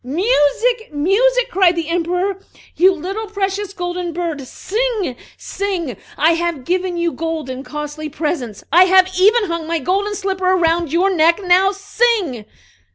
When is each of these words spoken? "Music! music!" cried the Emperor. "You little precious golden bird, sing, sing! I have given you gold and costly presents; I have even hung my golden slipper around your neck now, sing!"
"Music! 0.03 0.91
music!" 0.91 1.47
cried 1.51 1.75
the 1.75 1.87
Emperor. 1.87 2.39
"You 2.75 2.91
little 2.91 3.27
precious 3.27 3.71
golden 3.71 4.13
bird, 4.13 4.41
sing, 4.47 5.15
sing! 5.37 5.95
I 6.17 6.31
have 6.31 6.65
given 6.65 6.97
you 6.97 7.11
gold 7.11 7.51
and 7.51 7.63
costly 7.63 8.09
presents; 8.09 8.63
I 8.73 8.85
have 8.85 9.09
even 9.19 9.43
hung 9.43 9.67
my 9.67 9.77
golden 9.77 10.15
slipper 10.15 10.53
around 10.53 10.91
your 10.91 11.11
neck 11.13 11.39
now, 11.43 11.71
sing!" 11.71 12.45